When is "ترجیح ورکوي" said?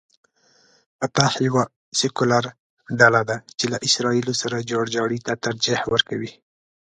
5.45-6.31